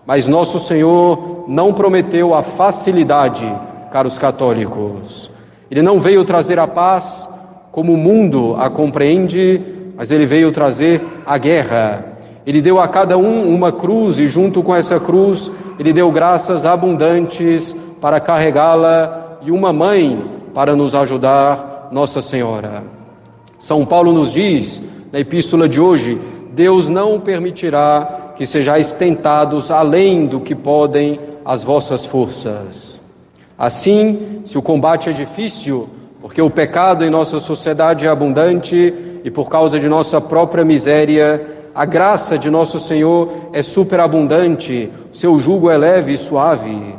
Mas 0.06 0.26
nosso 0.26 0.58
Senhor 0.58 1.44
não 1.46 1.74
prometeu 1.74 2.34
a 2.34 2.42
facilidade, 2.42 3.44
caros 3.92 4.16
católicos. 4.16 5.30
Ele 5.70 5.82
não 5.82 6.00
veio 6.00 6.24
trazer 6.24 6.58
a 6.58 6.66
paz 6.66 7.28
como 7.70 7.92
o 7.92 7.98
mundo 7.98 8.56
a 8.58 8.70
compreende, 8.70 9.60
mas 9.94 10.10
ele 10.10 10.24
veio 10.24 10.50
trazer 10.50 11.02
a 11.26 11.36
guerra. 11.36 12.06
Ele 12.46 12.62
deu 12.62 12.80
a 12.80 12.88
cada 12.88 13.18
um 13.18 13.54
uma 13.54 13.70
cruz 13.70 14.18
e, 14.18 14.26
junto 14.26 14.62
com 14.62 14.74
essa 14.74 14.98
cruz, 14.98 15.52
ele 15.78 15.92
deu 15.92 16.10
graças 16.10 16.64
abundantes 16.64 17.76
para 18.00 18.18
carregá-la 18.18 19.36
e 19.42 19.50
uma 19.50 19.70
mãe 19.70 20.24
para 20.54 20.74
nos 20.74 20.94
ajudar, 20.94 21.90
Nossa 21.92 22.22
Senhora. 22.22 22.99
São 23.60 23.84
Paulo 23.84 24.10
nos 24.10 24.32
diz, 24.32 24.82
na 25.12 25.20
epístola 25.20 25.68
de 25.68 25.78
hoje, 25.78 26.18
Deus 26.52 26.88
não 26.88 27.20
permitirá 27.20 28.32
que 28.34 28.46
sejais 28.46 28.94
tentados 28.94 29.70
além 29.70 30.26
do 30.26 30.40
que 30.40 30.54
podem 30.54 31.20
as 31.44 31.62
vossas 31.62 32.06
forças. 32.06 32.98
Assim, 33.58 34.40
se 34.46 34.56
o 34.56 34.62
combate 34.62 35.10
é 35.10 35.12
difícil, 35.12 35.90
porque 36.22 36.40
o 36.40 36.48
pecado 36.48 37.04
em 37.04 37.10
nossa 37.10 37.38
sociedade 37.38 38.06
é 38.06 38.08
abundante 38.08 38.94
e 39.22 39.30
por 39.30 39.50
causa 39.50 39.78
de 39.78 39.90
nossa 39.90 40.22
própria 40.22 40.64
miséria, 40.64 41.46
a 41.74 41.84
graça 41.84 42.38
de 42.38 42.48
nosso 42.48 42.80
Senhor 42.80 43.30
é 43.52 43.62
superabundante, 43.62 44.90
seu 45.12 45.36
jugo 45.36 45.68
é 45.68 45.76
leve 45.76 46.14
e 46.14 46.18
suave. 46.18 46.94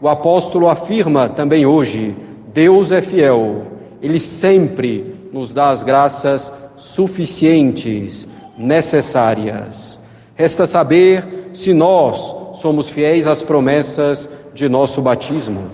O 0.00 0.08
apóstolo 0.08 0.70
afirma 0.70 1.28
também 1.28 1.66
hoje: 1.66 2.16
Deus 2.54 2.90
é 2.90 3.02
fiel, 3.02 3.66
ele 4.00 4.18
sempre 4.18 5.19
nos 5.32 5.52
dá 5.52 5.70
as 5.70 5.82
graças 5.82 6.52
suficientes, 6.76 8.26
necessárias. 8.56 9.98
Resta 10.34 10.66
saber 10.66 11.50
se 11.52 11.72
nós 11.72 12.34
somos 12.54 12.88
fiéis 12.88 13.26
às 13.26 13.42
promessas 13.42 14.28
de 14.54 14.68
nosso 14.68 15.00
batismo. 15.02 15.70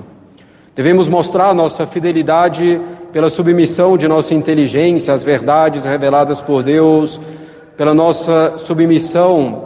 Devemos 0.74 1.08
mostrar 1.08 1.54
nossa 1.54 1.86
fidelidade 1.86 2.80
pela 3.12 3.30
submissão 3.30 3.96
de 3.96 4.06
nossa 4.06 4.34
inteligência 4.34 5.14
às 5.14 5.24
verdades 5.24 5.84
reveladas 5.84 6.40
por 6.40 6.62
Deus, 6.62 7.20
pela 7.76 7.94
nossa 7.94 8.54
submissão 8.58 9.62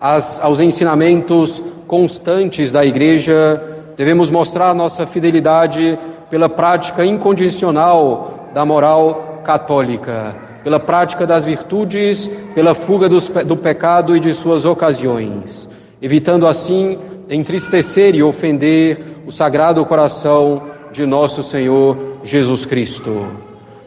às, 0.00 0.40
aos 0.40 0.58
ensinamentos 0.58 1.62
constantes 1.86 2.72
da 2.72 2.84
Igreja. 2.84 3.62
Devemos 3.96 4.30
mostrar 4.30 4.74
nossa 4.74 5.06
fidelidade 5.06 5.98
pela 6.30 6.48
prática 6.48 7.04
incondicional 7.04 8.37
da 8.58 8.64
moral 8.64 9.40
católica, 9.44 10.34
pela 10.64 10.80
prática 10.80 11.24
das 11.24 11.44
virtudes, 11.44 12.26
pela 12.56 12.74
fuga 12.74 13.08
do 13.08 13.56
pecado 13.56 14.16
e 14.16 14.18
de 14.18 14.34
suas 14.34 14.64
ocasiões, 14.64 15.70
evitando 16.02 16.44
assim 16.44 16.98
entristecer 17.30 18.16
e 18.16 18.22
ofender 18.24 19.00
o 19.24 19.30
sagrado 19.30 19.86
coração 19.86 20.62
de 20.90 21.06
nosso 21.06 21.40
Senhor 21.40 21.96
Jesus 22.24 22.64
Cristo. 22.64 23.28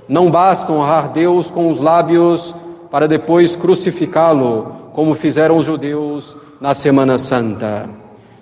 Não 0.07 0.31
basta 0.31 0.71
honrar 0.71 1.09
Deus 1.11 1.51
com 1.51 1.69
os 1.69 1.81
lábios 1.81 2.55
para 2.89 3.09
depois 3.09 3.57
crucificá-lo, 3.57 4.73
como 4.93 5.13
fizeram 5.15 5.57
os 5.57 5.65
judeus 5.65 6.37
na 6.61 6.73
Semana 6.73 7.17
Santa. 7.17 7.89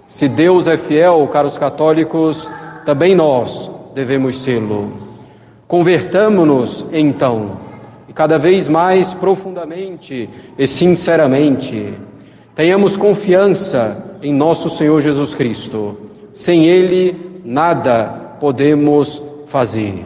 Se 0.06 0.28
Deus 0.28 0.68
é 0.68 0.78
fiel, 0.78 1.28
caros 1.34 1.58
católicos, 1.58 2.48
também 2.86 3.16
nós 3.16 3.68
devemos 3.96 4.38
sê-lo. 4.38 5.09
Convertamo-nos 5.70 6.84
então, 6.92 7.60
e 8.08 8.12
cada 8.12 8.40
vez 8.40 8.68
mais 8.68 9.14
profundamente 9.14 10.28
e 10.58 10.66
sinceramente, 10.68 11.94
tenhamos 12.56 12.98
confiança 12.98 14.18
em 14.20 14.34
nosso 14.34 14.68
Senhor 14.68 15.00
Jesus 15.00 15.36
Cristo. 15.36 15.96
Sem 16.34 16.66
Ele, 16.66 17.16
nada 17.46 18.06
podemos 18.40 19.22
fazer. 19.46 20.06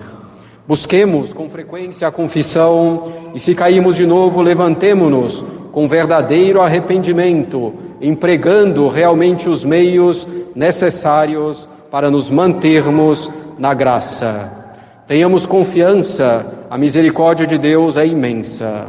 Busquemos 0.67 1.31
com 1.31 1.47
frequência 1.47 2.09
a 2.09 2.11
confissão 2.11 3.13
e, 3.33 3.39
se 3.39 3.55
caímos 3.55 3.95
de 3.95 4.05
novo, 4.05 4.41
levantemo-nos 4.41 5.45
com 5.71 5.87
verdadeiro 5.87 6.61
arrependimento, 6.61 7.73
empregando 8.01 8.89
realmente 8.89 9.47
os 9.47 9.63
meios 9.63 10.27
necessários 10.53 11.69
para 11.89 12.11
nos 12.11 12.29
mantermos 12.29 13.31
na 13.57 13.73
graça. 13.73 14.62
Tenhamos 15.05 15.45
confiança, 15.45 16.45
a 16.69 16.77
misericórdia 16.77 17.45
de 17.45 17.57
Deus 17.57 17.97
é 17.97 18.07
imensa. 18.07 18.85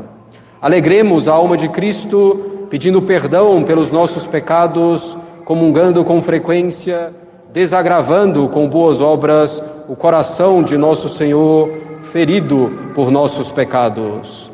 Alegremos 0.63 1.27
a 1.27 1.33
alma 1.33 1.57
de 1.57 1.69
Cristo, 1.69 2.67
pedindo 2.71 3.03
perdão 3.03 3.65
pelos 3.65 3.91
nossos 3.91 4.25
pecados, 4.25 5.17
comungando 5.45 6.05
com 6.05 6.23
frequência, 6.23 7.13
desagravando 7.53 8.49
com 8.49 8.69
boas 8.69 9.01
obras 9.01 9.61
o 9.89 9.97
coração 9.97 10.63
de 10.63 10.79
nosso 10.79 11.09
Senhor, 11.09 11.69
ferido 12.03 12.73
por 12.95 13.11
nossos 13.11 13.51
pecados. 13.51 14.53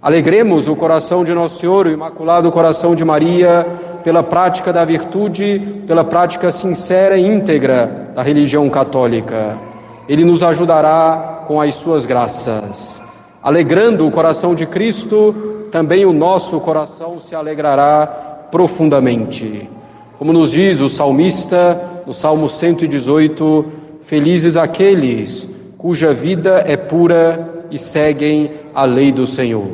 Alegremos 0.00 0.68
o 0.68 0.76
coração 0.76 1.24
de 1.24 1.34
Nosso 1.34 1.58
Senhor, 1.60 1.86
o 1.86 1.90
Imaculado 1.90 2.50
Coração 2.50 2.94
de 2.94 3.04
Maria, 3.04 3.66
pela 4.04 4.22
prática 4.22 4.72
da 4.72 4.84
virtude, 4.84 5.82
pela 5.86 6.04
prática 6.04 6.50
sincera 6.52 7.16
e 7.16 7.26
íntegra 7.26 8.10
da 8.14 8.22
religião 8.22 8.68
católica. 8.68 9.71
Ele 10.12 10.26
nos 10.26 10.42
ajudará 10.42 11.42
com 11.48 11.58
as 11.58 11.74
suas 11.74 12.04
graças. 12.04 13.02
Alegrando 13.42 14.06
o 14.06 14.10
coração 14.10 14.54
de 14.54 14.66
Cristo, 14.66 15.34
também 15.72 16.04
o 16.04 16.12
nosso 16.12 16.60
coração 16.60 17.18
se 17.18 17.34
alegrará 17.34 18.06
profundamente. 18.50 19.70
Como 20.18 20.30
nos 20.30 20.50
diz 20.50 20.82
o 20.82 20.88
salmista 20.90 22.02
no 22.06 22.12
Salmo 22.12 22.46
118: 22.46 23.64
Felizes 24.02 24.54
aqueles 24.58 25.48
cuja 25.78 26.12
vida 26.12 26.62
é 26.66 26.76
pura 26.76 27.64
e 27.70 27.78
seguem 27.78 28.50
a 28.74 28.84
lei 28.84 29.12
do 29.12 29.26
Senhor. 29.26 29.68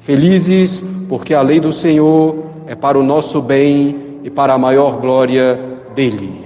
Felizes 0.00 0.82
porque 1.06 1.34
a 1.34 1.42
lei 1.42 1.60
do 1.60 1.70
Senhor 1.70 2.46
é 2.66 2.74
para 2.74 2.98
o 2.98 3.04
nosso 3.04 3.42
bem 3.42 4.20
e 4.24 4.30
para 4.30 4.54
a 4.54 4.58
maior 4.58 4.96
glória 4.96 5.60
dele. 5.94 6.45